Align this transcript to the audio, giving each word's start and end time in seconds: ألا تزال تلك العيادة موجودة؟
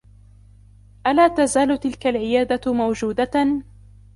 ألا 1.07 1.27
تزال 1.27 1.77
تلك 1.79 2.07
العيادة 2.07 2.73
موجودة؟ 2.73 3.61